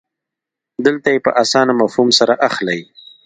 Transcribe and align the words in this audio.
دلته 0.85 1.07
یې 1.13 1.19
په 1.25 1.31
اسانه 1.43 1.73
مفهوم 1.81 2.09
سره 2.19 2.33
اخلئ. 2.49 2.81